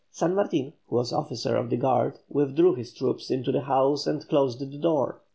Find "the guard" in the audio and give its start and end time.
1.69-2.17